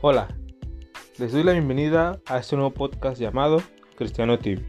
Hola, 0.00 0.28
les 1.18 1.32
doy 1.32 1.42
la 1.42 1.50
bienvenida 1.50 2.20
a 2.26 2.38
este 2.38 2.54
nuevo 2.54 2.70
podcast 2.72 3.20
llamado 3.20 3.60
Cristiano 3.96 4.38
TV. 4.38 4.62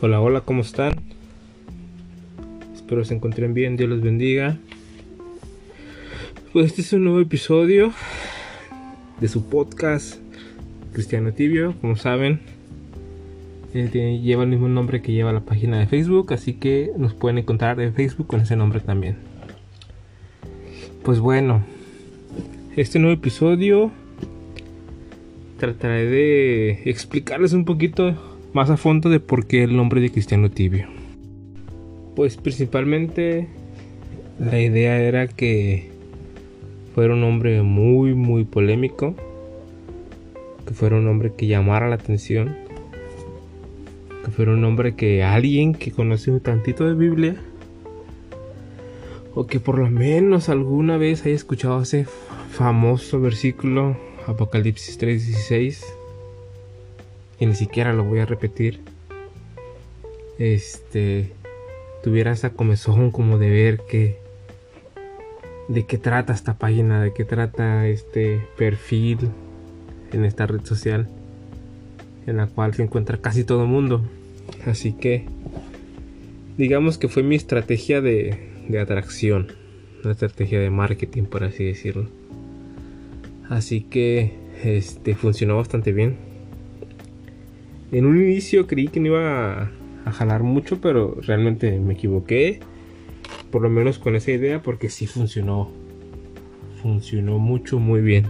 Hola, 0.00 0.20
hola, 0.20 0.40
¿cómo 0.40 0.62
están? 0.62 0.94
Espero 2.74 3.04
se 3.04 3.14
encuentren 3.14 3.54
bien, 3.54 3.76
Dios 3.76 3.88
los 3.88 4.02
bendiga. 4.02 4.56
Pues 6.52 6.66
este 6.66 6.82
es 6.82 6.92
un 6.94 7.04
nuevo 7.04 7.20
episodio 7.20 7.92
de 9.20 9.28
su 9.28 9.48
podcast 9.48 10.16
Cristiano 10.92 11.32
Tibio, 11.32 11.76
como 11.80 11.94
saben. 11.94 12.53
Lleva 13.74 14.44
el 14.44 14.48
mismo 14.48 14.68
nombre 14.68 15.02
que 15.02 15.10
lleva 15.10 15.32
la 15.32 15.40
página 15.40 15.80
de 15.80 15.88
Facebook, 15.88 16.32
así 16.32 16.52
que 16.54 16.92
nos 16.96 17.12
pueden 17.12 17.38
encontrar 17.38 17.80
en 17.80 17.92
Facebook 17.92 18.28
con 18.28 18.40
ese 18.40 18.54
nombre 18.54 18.78
también. 18.78 19.16
Pues 21.02 21.18
bueno, 21.18 21.60
este 22.76 23.00
nuevo 23.00 23.14
episodio 23.14 23.90
trataré 25.58 26.06
de 26.06 26.82
explicarles 26.84 27.52
un 27.52 27.64
poquito 27.64 28.14
más 28.52 28.70
a 28.70 28.76
fondo 28.76 29.10
de 29.10 29.18
por 29.18 29.46
qué 29.48 29.64
el 29.64 29.76
nombre 29.76 30.00
de 30.00 30.12
Cristiano 30.12 30.52
Tibio. 30.52 30.86
Pues 32.14 32.36
principalmente 32.36 33.48
la 34.38 34.60
idea 34.60 35.00
era 35.00 35.26
que 35.26 35.90
fuera 36.94 37.14
un 37.14 37.24
hombre 37.24 37.62
muy 37.62 38.14
muy 38.14 38.44
polémico, 38.44 39.16
que 40.64 40.74
fuera 40.74 40.94
un 40.94 41.08
hombre 41.08 41.32
que 41.36 41.48
llamara 41.48 41.88
la 41.88 41.96
atención, 41.96 42.63
que 44.24 44.30
fuera 44.30 44.52
un 44.52 44.64
hombre 44.64 44.94
que 44.94 45.22
alguien 45.22 45.74
que 45.74 45.92
conoce 45.92 46.30
un 46.30 46.40
tantito 46.40 46.86
de 46.86 46.94
Biblia 46.94 47.36
o 49.34 49.46
que 49.46 49.60
por 49.60 49.78
lo 49.78 49.90
menos 49.90 50.48
alguna 50.48 50.96
vez 50.96 51.26
haya 51.26 51.34
escuchado 51.34 51.82
ese 51.82 52.06
famoso 52.50 53.20
versículo 53.20 53.96
Apocalipsis 54.26 54.98
3:16 54.98 55.84
y 57.38 57.46
ni 57.46 57.54
siquiera 57.54 57.92
lo 57.92 58.04
voy 58.04 58.20
a 58.20 58.26
repetir. 58.26 58.80
Este 60.38 61.32
tuviera 62.02 62.32
esa 62.32 62.50
comezón 62.50 63.10
como 63.10 63.38
de 63.38 63.50
ver 63.50 63.80
que 63.88 64.18
de 65.68 65.84
qué 65.84 65.98
trata 65.98 66.32
esta 66.32 66.58
página, 66.58 67.02
de 67.02 67.12
qué 67.12 67.24
trata 67.24 67.86
este 67.88 68.46
perfil 68.56 69.18
en 70.12 70.24
esta 70.24 70.46
red 70.46 70.64
social 70.64 71.08
en 72.26 72.36
la 72.36 72.46
cual 72.46 72.74
se 72.74 72.82
encuentra 72.82 73.18
casi 73.18 73.44
todo 73.44 73.66
mundo. 73.66 74.02
Así 74.66 74.92
que 74.92 75.24
digamos 76.56 76.98
que 76.98 77.08
fue 77.08 77.22
mi 77.22 77.34
estrategia 77.34 78.00
de, 78.00 78.38
de 78.68 78.78
atracción, 78.78 79.48
una 80.02 80.12
estrategia 80.12 80.60
de 80.60 80.70
marketing 80.70 81.24
por 81.24 81.44
así 81.44 81.64
decirlo. 81.64 82.08
Así 83.48 83.82
que 83.82 84.32
este 84.62 85.14
funcionó 85.14 85.56
bastante 85.56 85.92
bien. 85.92 86.16
En 87.92 88.06
un 88.06 88.20
inicio 88.20 88.66
creí 88.66 88.88
que 88.88 89.00
no 89.00 89.08
iba 89.08 89.62
a, 89.62 89.70
a 90.04 90.12
jalar 90.12 90.42
mucho, 90.42 90.80
pero 90.80 91.16
realmente 91.22 91.78
me 91.78 91.94
equivoqué 91.94 92.60
por 93.50 93.62
lo 93.62 93.70
menos 93.70 93.98
con 93.98 94.16
esa 94.16 94.32
idea 94.32 94.62
porque 94.62 94.88
sí 94.88 95.06
funcionó. 95.06 95.70
Funcionó 96.82 97.38
mucho, 97.38 97.78
muy 97.78 98.00
bien. 98.00 98.26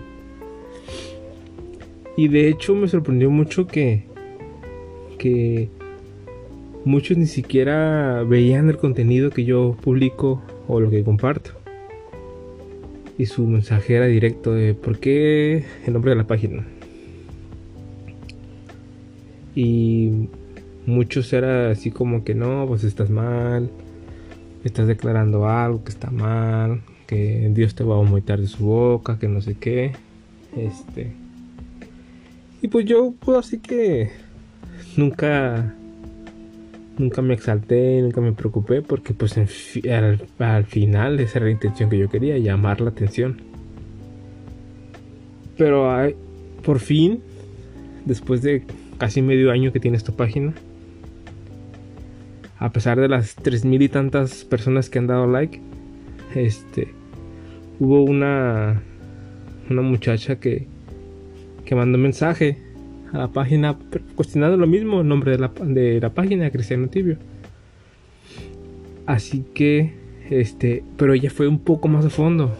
Y 2.16 2.28
de 2.28 2.48
hecho 2.48 2.74
me 2.74 2.88
sorprendió 2.88 3.30
mucho 3.30 3.66
que 3.66 4.04
que 5.24 5.70
muchos 6.84 7.16
ni 7.16 7.26
siquiera 7.26 8.22
veían 8.24 8.68
el 8.68 8.76
contenido 8.76 9.30
que 9.30 9.44
yo 9.44 9.76
publico 9.80 10.42
o 10.68 10.80
lo 10.80 10.90
que 10.90 11.02
comparto. 11.02 11.52
Y 13.16 13.26
su 13.26 13.46
mensaje 13.46 13.94
era 13.94 14.06
directo 14.06 14.52
de 14.52 14.74
por 14.74 14.98
qué 14.98 15.64
el 15.86 15.92
nombre 15.92 16.10
de 16.10 16.16
la 16.16 16.26
página. 16.26 16.66
Y 19.54 20.28
muchos 20.84 21.32
era 21.32 21.70
así 21.70 21.90
como 21.90 22.22
que 22.22 22.34
no, 22.34 22.66
pues 22.66 22.84
estás 22.84 23.08
mal, 23.08 23.70
estás 24.64 24.88
declarando 24.88 25.48
algo 25.48 25.84
que 25.84 25.90
está 25.90 26.10
mal, 26.10 26.82
que 27.06 27.50
Dios 27.54 27.74
te 27.74 27.84
va 27.84 27.94
a 27.94 27.98
vomitar 27.98 28.40
de 28.40 28.48
su 28.48 28.64
boca, 28.66 29.18
que 29.18 29.28
no 29.28 29.40
sé 29.40 29.54
qué. 29.54 29.92
Este. 30.56 31.23
Y 32.64 32.68
pues 32.68 32.86
yo, 32.86 33.12
pues 33.20 33.36
así 33.36 33.58
que 33.58 34.10
nunca 34.96 35.74
nunca 36.96 37.20
me 37.20 37.34
exalté, 37.34 38.00
nunca 38.00 38.22
me 38.22 38.32
preocupé 38.32 38.80
porque 38.80 39.12
pues 39.12 39.36
al, 39.36 40.26
al, 40.38 40.64
final 40.64 41.20
esa 41.20 41.40
era 41.40 41.44
la 41.44 41.52
intención 41.52 41.90
que 41.90 41.98
yo 41.98 42.08
quería, 42.08 42.38
llamar 42.38 42.80
la 42.80 42.88
atención. 42.88 43.42
Pero 45.58 45.94
por 46.64 46.78
fin, 46.78 47.20
después 48.06 48.40
de 48.40 48.64
casi 48.96 49.20
medio 49.20 49.50
año 49.50 49.70
que 49.70 49.78
tiene 49.78 49.98
esta 49.98 50.12
página, 50.12 50.54
a 52.58 52.72
pesar 52.72 52.98
de 52.98 53.10
las 53.10 53.34
tres 53.34 53.66
mil 53.66 53.82
y 53.82 53.90
tantas 53.90 54.42
personas 54.46 54.88
que 54.88 55.00
han 55.00 55.06
dado 55.06 55.26
like, 55.26 55.60
este, 56.34 56.94
hubo 57.78 58.04
una, 58.04 58.80
una 59.68 59.82
muchacha 59.82 60.40
que, 60.40 60.72
que 61.64 61.74
mandó 61.74 61.98
mensaje 61.98 62.58
a 63.12 63.18
la 63.18 63.28
página 63.28 63.78
cuestionando 64.16 64.56
lo 64.56 64.66
mismo, 64.66 65.00
el 65.00 65.08
nombre 65.08 65.32
de 65.32 65.38
la, 65.38 65.48
de 65.48 66.00
la 66.00 66.10
página, 66.10 66.50
Cristiano 66.50 66.88
Tibio. 66.88 67.16
Así 69.06 69.44
que, 69.54 69.92
este, 70.30 70.82
pero 70.96 71.14
ella 71.14 71.30
fue 71.30 71.46
un 71.46 71.58
poco 71.58 71.88
más 71.88 72.04
a 72.04 72.10
fondo. 72.10 72.54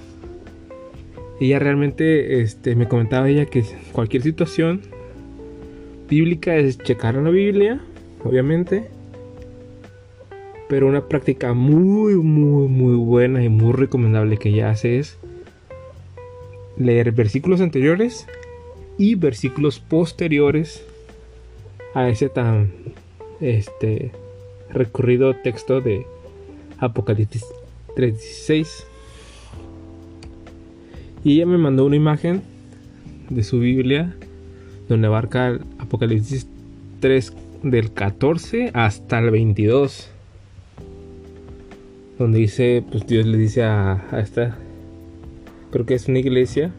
Ella 1.40 1.58
realmente, 1.58 2.40
este, 2.42 2.76
me 2.76 2.86
comentaba 2.86 3.28
ella 3.28 3.46
que 3.46 3.64
cualquier 3.92 4.22
situación 4.22 4.82
bíblica 6.08 6.54
es 6.56 6.78
checar 6.78 7.16
la 7.16 7.30
Biblia, 7.30 7.80
obviamente, 8.22 8.84
pero 10.68 10.86
una 10.86 11.08
práctica 11.08 11.54
muy, 11.54 12.14
muy, 12.14 12.68
muy 12.68 12.94
buena 12.94 13.42
y 13.42 13.48
muy 13.48 13.72
recomendable 13.72 14.36
que 14.36 14.50
ella 14.50 14.70
hace 14.70 14.98
es 14.98 15.18
leer 16.76 17.12
versículos 17.12 17.60
anteriores 17.60 18.26
y 18.98 19.14
versículos 19.14 19.80
posteriores 19.80 20.84
a 21.94 22.08
ese 22.08 22.28
tan 22.28 22.72
este 23.40 24.12
recurrido 24.70 25.34
texto 25.36 25.80
de 25.80 26.06
Apocalipsis 26.78 27.44
3:16. 27.96 28.86
Y 31.24 31.36
ella 31.36 31.46
me 31.46 31.58
mandó 31.58 31.86
una 31.86 31.96
imagen 31.96 32.42
de 33.30 33.42
su 33.42 33.58
Biblia 33.58 34.14
donde 34.88 35.06
abarca 35.06 35.58
Apocalipsis 35.78 36.46
3 37.00 37.32
del 37.62 37.92
14 37.92 38.70
hasta 38.74 39.18
el 39.18 39.30
22 39.30 40.10
donde 42.18 42.38
dice, 42.38 42.84
pues 42.90 43.06
Dios 43.06 43.26
le 43.26 43.38
dice 43.38 43.64
a, 43.64 44.04
esta, 44.22 44.56
creo 45.70 45.84
que 45.84 45.94
es 45.94 46.08
una 46.08 46.20
iglesia, 46.20 46.72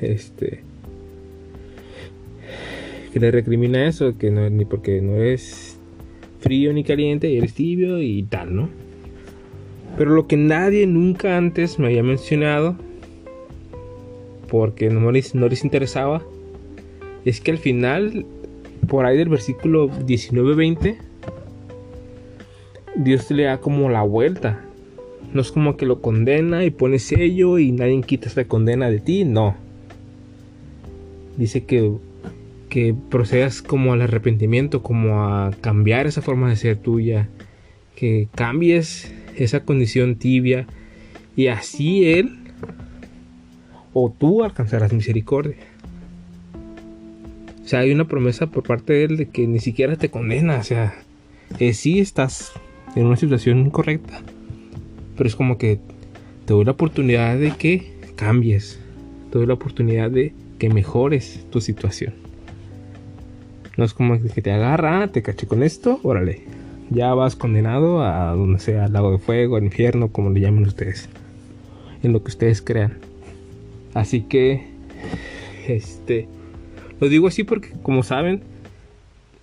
este, 0.00 0.62
que 3.12 3.20
le 3.20 3.30
recrimina 3.30 3.86
eso, 3.86 4.16
que 4.16 4.30
no 4.30 4.48
ni 4.50 4.64
porque 4.64 5.00
no 5.00 5.16
es 5.16 5.78
frío 6.40 6.72
ni 6.72 6.84
caliente, 6.84 7.30
y 7.30 7.36
eres 7.36 7.54
tibio 7.54 8.00
y 8.00 8.22
tal, 8.22 8.54
¿no? 8.54 8.68
Pero 9.98 10.10
lo 10.10 10.26
que 10.26 10.36
nadie 10.36 10.86
nunca 10.86 11.36
antes 11.36 11.78
me 11.78 11.86
había 11.86 12.02
mencionado, 12.02 12.76
porque 14.48 14.90
no 14.90 15.12
les, 15.12 15.34
no 15.34 15.48
les 15.48 15.64
interesaba, 15.64 16.22
es 17.24 17.40
que 17.40 17.50
al 17.50 17.58
final, 17.58 18.24
por 18.88 19.04
ahí 19.04 19.18
del 19.18 19.28
versículo 19.28 19.90
19-20, 19.90 20.96
Dios 22.96 23.30
le 23.30 23.44
da 23.44 23.58
como 23.58 23.88
la 23.88 24.02
vuelta. 24.02 24.64
No 25.32 25.40
es 25.40 25.52
como 25.52 25.76
que 25.76 25.86
lo 25.86 26.00
condena 26.00 26.64
y 26.64 26.70
pone 26.70 26.98
sello 26.98 27.58
y 27.58 27.70
nadie 27.70 28.00
quita 28.02 28.28
esa 28.28 28.44
condena 28.46 28.90
de 28.90 28.98
ti, 28.98 29.24
no. 29.24 29.54
Dice 31.36 31.64
que, 31.64 31.92
que 32.70 32.94
procedas 33.10 33.60
como 33.60 33.92
al 33.92 34.00
arrepentimiento, 34.00 34.82
como 34.82 35.24
a 35.24 35.50
cambiar 35.60 36.06
esa 36.06 36.22
forma 36.22 36.48
de 36.48 36.56
ser 36.56 36.78
tuya, 36.78 37.28
que 37.96 38.28
cambies 38.34 39.12
esa 39.36 39.64
condición 39.64 40.16
tibia 40.16 40.66
y 41.36 41.48
así 41.48 42.10
Él 42.10 42.38
o 43.92 44.14
tú 44.16 44.44
alcanzarás 44.44 44.92
misericordia. 44.92 45.56
O 47.62 47.68
sea, 47.68 47.80
hay 47.80 47.92
una 47.92 48.08
promesa 48.08 48.46
por 48.46 48.62
parte 48.62 48.94
de 48.94 49.04
Él 49.04 49.16
de 49.16 49.28
que 49.28 49.46
ni 49.46 49.58
siquiera 49.58 49.96
te 49.96 50.08
condena, 50.08 50.58
o 50.58 50.64
sea, 50.64 50.94
que 51.58 51.74
sí 51.74 52.00
estás 52.00 52.52
en 52.96 53.06
una 53.06 53.16
situación 53.16 53.58
incorrecta. 53.58 54.22
Pero 55.16 55.28
es 55.28 55.36
como 55.36 55.58
que 55.58 55.78
te 56.46 56.54
doy 56.54 56.64
la 56.64 56.72
oportunidad 56.72 57.38
de 57.38 57.50
que 57.52 57.92
cambies. 58.16 58.80
Te 59.30 59.38
doy 59.38 59.46
la 59.46 59.54
oportunidad 59.54 60.10
de 60.10 60.32
que 60.58 60.70
mejores 60.70 61.46
tu 61.50 61.60
situación. 61.60 62.29
No 63.80 63.86
es 63.86 63.94
como 63.94 64.20
que 64.20 64.42
te 64.42 64.52
agarra, 64.52 65.08
te 65.08 65.22
caché 65.22 65.46
con 65.46 65.62
esto, 65.62 66.00
órale. 66.02 66.42
ya 66.90 67.14
vas 67.14 67.34
condenado 67.34 68.02
a 68.04 68.34
donde 68.34 68.58
sea, 68.58 68.84
al 68.84 68.92
lago 68.92 69.10
de 69.10 69.16
fuego, 69.16 69.56
al 69.56 69.64
infierno, 69.64 70.08
como 70.08 70.28
le 70.28 70.40
llamen 70.40 70.66
ustedes, 70.66 71.08
en 72.02 72.12
lo 72.12 72.22
que 72.22 72.28
ustedes 72.28 72.60
crean. 72.60 72.98
Así 73.94 74.20
que, 74.20 74.66
este, 75.66 76.28
lo 77.00 77.08
digo 77.08 77.26
así 77.26 77.42
porque, 77.42 77.70
como 77.82 78.02
saben, 78.02 78.42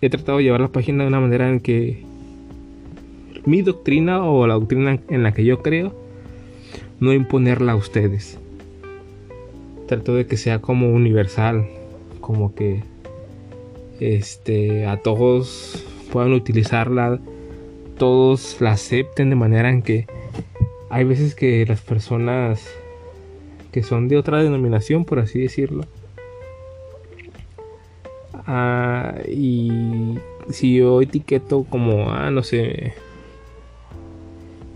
he 0.01 0.09
tratado 0.11 0.37
de 0.37 0.43
llevar 0.43 0.61
la 0.61 0.67
página 0.67 1.01
de 1.01 1.07
una 1.07 1.19
manera 1.19 1.49
en 1.49 1.59
que 1.59 2.03
mi 3.43 3.63
doctrina 3.63 4.23
o 4.23 4.45
la 4.45 4.53
doctrina 4.53 4.99
en 5.09 5.23
la 5.23 5.33
que 5.33 5.45
yo 5.45 5.63
creo, 5.63 5.95
no 6.99 7.11
imponerla 7.11 7.71
a 7.71 7.75
ustedes. 7.75 8.37
Trato 9.87 10.13
de 10.13 10.27
que 10.27 10.37
sea 10.37 10.59
como 10.61 10.91
universal, 10.91 11.65
como 12.21 12.53
que 12.53 12.83
este 13.99 14.85
a 14.85 14.97
todos 14.97 15.85
puedan 16.11 16.33
utilizarla, 16.33 17.19
todos 17.97 18.59
la 18.61 18.71
acepten 18.71 19.29
de 19.29 19.35
manera 19.35 19.69
en 19.69 19.81
que 19.81 20.07
hay 20.89 21.03
veces 21.03 21.35
que 21.35 21.65
las 21.65 21.81
personas 21.81 22.65
que 23.71 23.83
son 23.83 24.07
de 24.07 24.17
otra 24.17 24.41
denominación, 24.41 25.05
por 25.05 25.19
así 25.19 25.39
decirlo, 25.39 25.85
ah, 28.45 29.15
y 29.27 30.17
si 30.49 30.75
yo 30.75 31.01
etiqueto 31.01 31.65
como, 31.65 32.11
ah, 32.11 32.31
no 32.31 32.44
sé, 32.44 32.94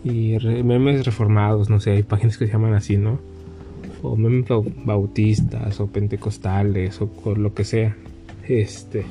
y 0.03 0.37
memes 0.63 1.05
reformados, 1.05 1.69
no 1.69 1.79
sé, 1.79 1.91
hay 1.91 2.03
páginas 2.03 2.37
que 2.37 2.47
se 2.47 2.53
llaman 2.53 2.73
así, 2.73 2.97
¿no? 2.97 3.19
O 4.01 4.15
memes 4.15 4.45
bautistas 4.83 5.79
o 5.79 5.87
pentecostales 5.87 6.99
o 7.01 7.35
lo 7.35 7.53
que 7.53 7.63
sea. 7.63 7.95
Este. 8.47 9.05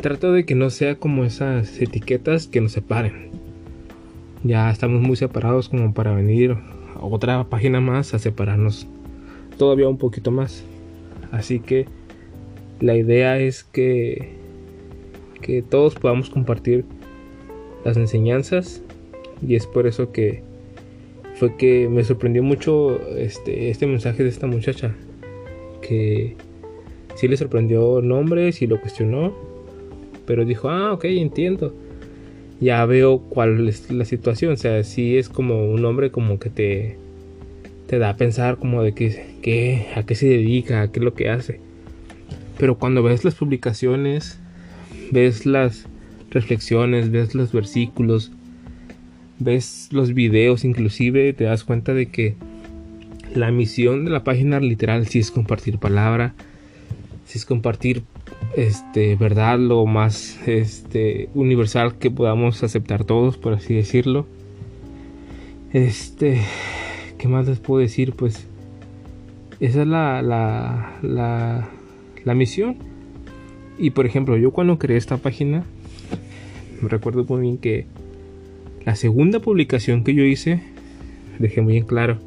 Trato 0.00 0.32
de 0.32 0.44
que 0.44 0.54
no 0.54 0.70
sea 0.70 0.96
como 0.96 1.24
esas 1.24 1.80
etiquetas 1.80 2.46
que 2.46 2.60
nos 2.60 2.72
separen. 2.72 3.30
Ya 4.42 4.70
estamos 4.70 5.00
muy 5.00 5.16
separados 5.16 5.68
como 5.68 5.94
para 5.94 6.12
venir 6.12 6.56
a 6.96 7.04
otra 7.04 7.44
página 7.44 7.80
más 7.80 8.12
a 8.14 8.18
separarnos 8.18 8.86
todavía 9.58 9.88
un 9.88 9.98
poquito 9.98 10.30
más. 10.30 10.64
Así 11.30 11.60
que 11.60 11.86
la 12.80 12.96
idea 12.96 13.38
es 13.38 13.62
que 13.62 14.42
que 15.42 15.60
todos 15.60 15.96
podamos 15.96 16.30
compartir 16.30 16.84
las 17.84 17.96
enseñanzas 17.96 18.80
y 19.46 19.56
es 19.56 19.66
por 19.66 19.86
eso 19.86 20.12
que 20.12 20.42
fue 21.34 21.56
que 21.56 21.88
me 21.88 22.04
sorprendió 22.04 22.42
mucho 22.42 22.98
este, 23.16 23.68
este 23.70 23.86
mensaje 23.86 24.22
de 24.22 24.28
esta 24.28 24.46
muchacha 24.46 24.94
que 25.82 26.36
sí 27.14 27.28
le 27.28 27.36
sorprendió 27.36 27.98
el 27.98 28.08
nombre, 28.08 28.52
sí 28.52 28.66
lo 28.66 28.80
cuestionó, 28.80 29.34
pero 30.26 30.44
dijo, 30.44 30.68
ah, 30.68 30.92
ok, 30.92 31.04
entiendo. 31.04 31.74
Ya 32.60 32.84
veo 32.86 33.18
cuál 33.18 33.68
es 33.68 33.90
la 33.90 34.04
situación, 34.04 34.52
o 34.52 34.56
sea, 34.56 34.84
sí 34.84 35.16
es 35.16 35.28
como 35.28 35.72
un 35.72 35.84
hombre 35.84 36.10
como 36.10 36.38
que 36.38 36.48
te, 36.48 36.96
te 37.86 37.98
da 37.98 38.10
a 38.10 38.16
pensar 38.16 38.56
como 38.56 38.82
de 38.82 38.94
que, 38.94 39.88
a 39.96 40.02
qué 40.04 40.14
se 40.14 40.28
dedica, 40.28 40.80
a 40.80 40.92
qué 40.92 41.00
es 41.00 41.04
lo 41.04 41.14
que 41.14 41.28
hace. 41.28 41.60
Pero 42.58 42.78
cuando 42.78 43.02
ves 43.02 43.24
las 43.24 43.34
publicaciones, 43.34 44.38
ves 45.10 45.44
las 45.44 45.86
reflexiones, 46.30 47.10
ves 47.10 47.34
los 47.34 47.52
versículos, 47.52 48.30
ves 49.40 49.88
los 49.90 50.14
videos, 50.14 50.64
inclusive 50.64 51.32
te 51.32 51.44
das 51.44 51.64
cuenta 51.64 51.92
de 51.92 52.06
que 52.06 52.36
la 53.34 53.50
misión 53.50 54.04
de 54.04 54.10
la 54.10 54.24
página 54.24 54.60
literal 54.60 55.06
sí 55.06 55.18
es 55.18 55.30
compartir 55.30 55.78
palabra, 55.78 56.34
sí 57.24 57.38
es 57.38 57.44
compartir 57.44 58.02
este 58.56 59.16
verdad 59.16 59.58
lo 59.58 59.86
más 59.86 60.38
este 60.46 61.28
universal 61.34 61.96
que 61.98 62.10
podamos 62.10 62.62
aceptar 62.62 63.04
todos, 63.04 63.38
por 63.38 63.54
así 63.54 63.74
decirlo. 63.74 64.26
Este, 65.72 66.40
¿qué 67.18 67.28
más 67.28 67.48
les 67.48 67.58
puedo 67.58 67.80
decir? 67.80 68.12
Pues 68.12 68.46
esa 69.60 69.82
es 69.82 69.88
la, 69.88 70.22
la, 70.22 70.98
la, 71.02 71.68
la 72.24 72.34
misión. 72.34 72.76
Y 73.78 73.90
por 73.90 74.06
ejemplo, 74.06 74.36
yo 74.36 74.50
cuando 74.50 74.78
creé 74.78 74.98
esta 74.98 75.16
página, 75.16 75.64
me 76.82 76.88
recuerdo 76.88 77.24
muy 77.24 77.40
bien 77.40 77.58
que 77.58 77.86
la 78.84 78.96
segunda 78.96 79.40
publicación 79.40 80.04
que 80.04 80.14
yo 80.14 80.24
hice, 80.24 80.60
dejé 81.38 81.62
muy 81.62 81.76
en 81.78 81.84
claro, 81.84 82.18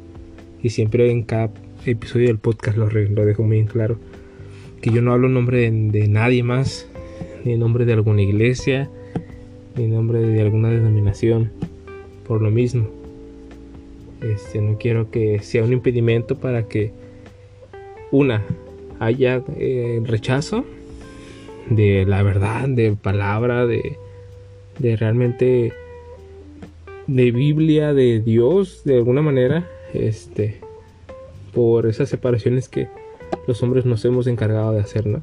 y 0.62 0.70
siempre 0.70 1.10
en 1.10 1.22
cada 1.22 1.50
episodio 1.84 2.26
del 2.26 2.38
podcast 2.38 2.76
lo, 2.76 2.88
lo 2.90 3.24
dejo 3.24 3.44
muy 3.44 3.58
en 3.58 3.66
claro, 3.66 3.98
que 4.80 4.90
yo 4.90 5.02
no 5.02 5.12
hablo 5.12 5.26
en 5.26 5.34
nombre 5.34 5.70
de, 5.70 6.08
nadie 6.08 6.42
más, 6.42 6.88
ni 7.44 7.52
en 7.52 7.60
nombre 7.60 7.84
de 7.84 7.92
alguna 7.92 8.22
iglesia, 8.22 8.90
ni 9.76 9.84
en 9.84 9.90
nombre 9.90 10.20
de 10.20 10.40
alguna 10.40 10.70
denominación, 10.70 11.52
por 12.26 12.42
lo 12.42 12.50
mismo. 12.50 12.88
Este, 14.22 14.60
no 14.60 14.78
quiero 14.78 15.10
que 15.10 15.40
sea 15.40 15.64
un 15.64 15.72
impedimento 15.72 16.36
para 16.36 16.66
que 16.68 16.92
una 18.10 18.42
haya 18.98 19.42
eh, 19.58 20.00
rechazo 20.04 20.64
de 21.68 22.04
la 22.06 22.22
verdad, 22.22 22.68
de 22.68 22.96
palabra, 22.96 23.66
de, 23.66 23.96
de 24.78 24.96
realmente 24.96 25.72
de 27.06 27.30
Biblia, 27.30 27.94
de 27.94 28.20
Dios, 28.20 28.82
de 28.84 28.96
alguna 28.96 29.22
manera, 29.22 29.68
este, 29.92 30.60
por 31.52 31.86
esas 31.86 32.08
separaciones 32.08 32.68
que 32.68 32.88
los 33.46 33.62
hombres 33.62 33.84
nos 33.84 34.04
hemos 34.04 34.26
encargado 34.26 34.72
de 34.72 34.80
hacer, 34.80 35.06
¿no? 35.06 35.22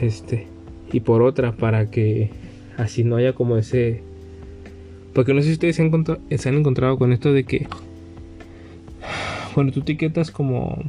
Este, 0.00 0.46
y 0.92 1.00
por 1.00 1.22
otra, 1.22 1.52
para 1.52 1.90
que 1.90 2.30
así 2.76 3.04
no 3.04 3.16
haya 3.16 3.32
como 3.32 3.56
ese... 3.56 4.02
Porque 5.12 5.34
no 5.34 5.40
sé 5.40 5.48
si 5.48 5.52
ustedes 5.54 5.76
se 5.76 5.82
han, 5.82 6.06
se 6.38 6.48
han 6.48 6.56
encontrado 6.56 6.98
con 6.98 7.12
esto 7.12 7.32
de 7.32 7.44
que 7.44 7.66
cuando 9.54 9.72
tú 9.72 9.80
etiquetas 9.80 10.30
como 10.30 10.84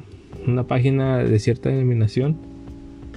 una 0.46 0.64
página 0.64 1.18
de 1.18 1.40
cierta 1.40 1.70
denominación, 1.70 2.38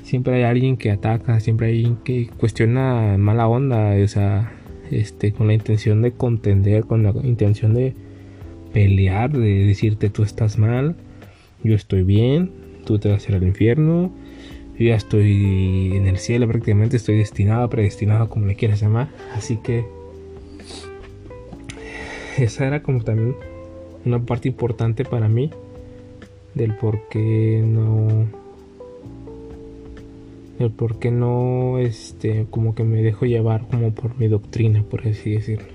siempre 0.02 0.36
hay 0.36 0.42
alguien 0.44 0.76
que 0.76 0.90
ataca, 0.90 1.40
siempre 1.40 1.66
hay 1.68 1.76
alguien 1.76 1.96
que 2.04 2.28
cuestiona 2.38 3.16
mala 3.18 3.48
onda, 3.48 3.94
o 4.02 4.08
sea, 4.08 4.52
este, 4.90 5.32
con 5.32 5.48
la 5.48 5.54
intención 5.54 6.02
de 6.02 6.12
contender, 6.12 6.84
con 6.84 7.02
la 7.02 7.12
intención 7.22 7.74
de 7.74 7.94
pelear, 8.72 9.32
de 9.32 9.66
decirte 9.66 10.10
tú 10.10 10.22
estás 10.22 10.58
mal, 10.58 10.96
yo 11.64 11.74
estoy 11.74 12.02
bien, 12.02 12.50
tú 12.84 12.98
te 12.98 13.08
vas 13.10 13.26
a 13.26 13.30
ir 13.30 13.36
al 13.36 13.44
infierno, 13.44 14.10
yo 14.78 14.86
ya 14.86 14.96
estoy 14.96 15.92
en 15.94 16.06
el 16.06 16.18
cielo 16.18 16.48
prácticamente, 16.48 16.96
estoy 16.96 17.16
destinado, 17.16 17.68
predestinado, 17.70 18.28
como 18.28 18.46
le 18.46 18.56
quieras 18.56 18.80
llamar, 18.80 19.08
así 19.34 19.56
que 19.58 19.84
esa 22.38 22.66
era 22.66 22.82
como 22.82 23.02
también 23.02 23.36
una 24.04 24.20
parte 24.20 24.48
importante 24.48 25.04
para 25.04 25.28
mí 25.28 25.50
del 26.54 26.74
por 26.74 27.08
qué 27.08 27.62
no 27.64 28.26
el 30.58 30.70
por 30.70 30.98
qué 30.98 31.10
no 31.10 31.78
este 31.78 32.46
como 32.50 32.74
que 32.74 32.84
me 32.84 33.02
dejo 33.02 33.26
llevar 33.26 33.66
como 33.68 33.92
por 33.92 34.18
mi 34.18 34.28
doctrina 34.28 34.82
por 34.82 35.06
así 35.06 35.32
decirlo. 35.32 35.68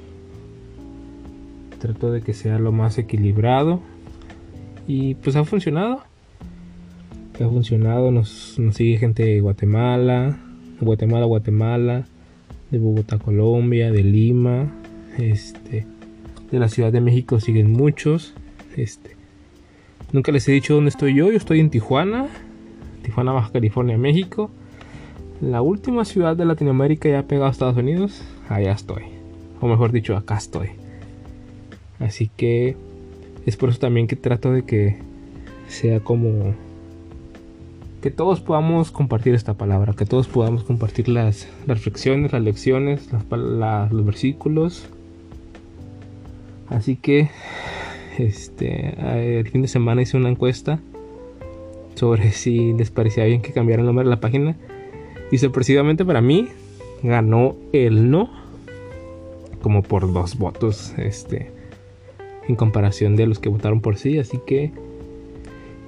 Trato 1.79 2.12
de 2.12 2.22
que 2.22 2.34
sea 2.34 2.58
lo 2.58 2.72
más 2.72 2.98
equilibrado 2.98 3.82
y 4.88 5.15
pues 5.15 5.36
ha 5.36 5.44
funcionado 5.44 6.01
ha 7.36 7.50
funcionado 7.50 8.12
nos, 8.12 8.58
sigue 8.72 8.98
gente 8.98 9.24
de 9.24 9.41
Guatemala 9.41 10.38
Guatemala 10.82 11.25
Guatemala 11.25 12.06
de 12.72 12.79
Bogotá 12.79 13.20
Colombia 13.20 13.91
de 13.91 14.03
Lima 14.03 14.72
este 15.17 15.86
de 16.51 16.60
la 16.60 16.67
Ciudad 16.67 16.91
de 16.91 17.01
México 17.01 17.39
siguen 17.39 17.72
muchos 17.72 18.34
este 18.75 19.15
nunca 20.12 20.32
les 20.32 20.48
he 20.48 20.53
dicho 20.53 20.75
dónde 20.75 20.89
estoy 20.89 21.13
yo 21.13 21.29
yo 21.29 21.38
estoy 21.38 21.60
en 21.60 21.70
Tijuana 21.70 22.27
Tijuana 23.03 23.34
Baja 23.34 23.51
California 23.51 23.98
México 23.98 24.50
la 25.41 25.62
última 25.62 26.03
ciudad 26.03 26.36
de 26.36 26.46
Latinoamérica 26.46 27.10
ya 27.10 27.27
pegado 27.27 27.48
a 27.48 27.51
Estados 27.51 27.77
Unidos, 27.77 28.24
allá 28.50 28.72
estoy. 28.72 29.03
O 29.62 29.67
mejor 29.67 29.91
dicho, 29.91 30.17
acá 30.17 30.36
estoy. 30.38 30.70
Así 32.00 32.32
que 32.36 32.75
es 33.48 33.56
por 33.56 33.70
eso 33.70 33.80
también 33.80 34.08
que 34.08 34.18
trato 34.18 34.51
de 34.51 34.63
que 34.63 34.98
sea 35.70 36.01
como 36.01 36.54
que 38.01 38.12
todos 38.12 38.42
podamos 38.42 38.92
compartir 38.92 39.34
esta 39.34 39.54
palabra, 39.54 39.94
que 39.94 40.06
todos 40.06 40.27
podamos 40.27 40.63
compartir 40.63 41.08
las, 41.08 41.48
reflexiones, 41.66 42.34
las 42.34 42.42
lecciones, 42.42 43.10
los 43.32 44.06
versículos. 44.06 44.88
Así 46.68 46.98
que 46.98 47.30
este 48.18 49.39
el 49.39 49.50
fin 49.50 49.62
de 49.62 49.70
semana 49.70 50.01
hice 50.01 50.18
una 50.18 50.30
encuesta 50.30 50.80
sobre 51.96 52.32
si 52.32 52.74
les 52.74 52.92
parecía 52.92 53.24
bien 53.24 53.42
que 53.42 53.54
cambiara 53.54 53.82
el 53.82 53.88
nombre 53.88 54.04
de 54.04 54.10
la 54.10 54.20
página 54.20 54.58
y 55.32 55.38
sorpresivamente 55.38 56.04
para 56.04 56.20
mí 56.20 56.50
ganó 57.01 57.56
el 57.72 58.12
no. 58.12 58.30
Como 59.62 59.84
por 59.84 60.12
dos 60.12 60.38
votos. 60.38 60.94
Este. 60.98 61.57
En 62.48 62.56
comparación 62.56 63.16
de 63.16 63.27
los 63.27 63.39
que 63.39 63.50
votaron 63.50 63.82
por 63.82 63.98
sí. 63.98 64.18
Así 64.20 64.39
que. 64.46 64.72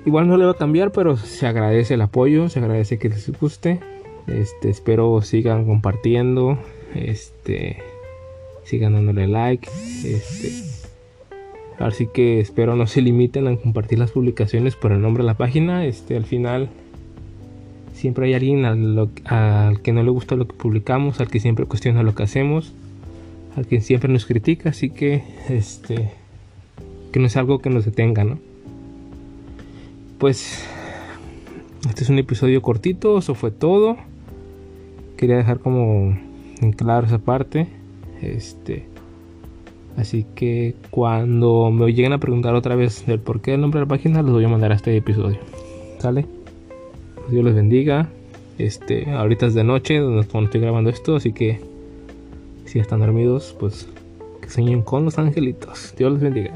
Igual 0.06 0.28
no 0.28 0.38
le 0.38 0.46
va 0.46 0.51
a 0.51 0.58
cambiar. 0.58 0.92
Pero 0.92 1.18
se 1.18 1.48
agradece 1.48 1.96
el 1.96 2.01
apoyo. 2.01 2.50
Se 2.50 2.60
agradece 2.60 2.98
que 2.98 3.10
les 3.10 3.32
guste. 3.39 3.80
Este, 4.28 4.70
espero 4.70 5.22
sigan 5.22 5.66
compartiendo. 5.66 6.58
Este, 6.96 7.78
sigan 8.63 8.94
dándole 8.94 9.28
like. 9.28 9.68
Este, 10.04 10.51
así 11.80 12.08
que 12.08 12.39
espero 12.39 12.75
no 12.75 12.88
se 12.88 13.01
limiten 13.01 13.48
a 13.48 13.56
compartir 13.58 14.00
las 14.00 14.12
publicaciones 14.12 14.75
por 14.75 14.92
el 14.92 15.01
nombre 15.01 15.24
de 15.24 15.28
la 15.28 15.38
página. 15.38 15.86
Este, 15.86 16.16
al 16.16 16.25
final 16.25 16.70
siempre 18.00 18.28
hay 18.28 18.34
alguien 18.34 18.66
al, 18.66 19.10
al, 19.25 19.82
que 19.82 19.92
no 19.92 20.04
le 20.04 20.10
gusta 20.10 20.36
lo 20.36 20.48
que 20.48 20.54
publicamos, 20.54 21.20
al 21.20 21.30
que 21.30 21.39
siempre 21.39 21.66
cuestiona 21.66 22.01
lo 22.01 22.16
que 22.16 22.24
hacemos, 22.24 22.74
al 23.58 23.68
que 23.68 23.82
siempre 23.82 24.12
nos 24.12 24.25
critica, 24.25 24.70
así 24.70 24.89
que 24.89 25.24
este 25.50 26.10
que 27.12 27.20
no 27.20 27.28
es 27.28 27.38
algo 27.38 27.60
que 27.60 27.70
nos 27.70 27.86
detenga, 27.86 28.24
¿no? 28.24 28.39
Pues 30.18 30.63
este 31.88 32.04
es 32.04 32.10
un 32.10 32.20
episodio 32.20 32.62
cortito, 32.62 33.18
eso 33.18 33.36
fue 33.36 33.51
todo. 33.51 33.98
Quería 35.18 35.38
dejar 35.38 35.60
como 35.60 36.18
en 36.62 36.72
claro 36.74 37.08
esa 37.08 37.20
parte. 37.20 37.68
Este 38.22 38.86
Así 40.00 40.25
que 40.34 40.75
cuando 40.92 41.72
me 41.72 41.88
lleguen 41.88 42.13
a 42.13 42.20
preguntar 42.20 42.56
otra 42.56 42.75
vez 42.75 43.06
del 43.06 43.20
por 43.20 43.42
qué 43.42 43.56
el 43.56 43.62
nombre 43.62 43.82
de 43.82 43.86
la 43.86 43.89
página, 43.89 44.22
les 44.22 44.32
voy 44.32 44.46
a 44.46 44.48
mandar 44.48 44.72
a 44.72 44.75
este 44.75 44.96
episodio. 44.96 45.39
¿Sale? 46.00 46.25
Dios 47.30 47.44
les 47.44 47.54
bendiga. 47.54 48.08
Este, 48.58 49.12
ahorita 49.12 49.48
es 49.48 49.56
de 49.56 49.66
noche 49.66 50.00
cuando 50.32 50.46
estoy 50.46 50.62
grabando 50.62 50.89
esto, 50.89 51.18
así 51.18 51.34
que 51.34 51.60
si 52.63 52.80
están 52.80 53.01
dormidos, 53.01 53.56
pues 53.60 53.89
que 54.42 54.50
sueñen 54.50 54.84
con 54.84 55.04
los 55.04 55.18
angelitos. 55.20 55.94
Dios 55.98 56.13
les 56.13 56.22
bendiga. 56.22 56.54